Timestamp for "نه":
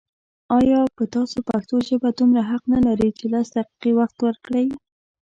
2.73-2.79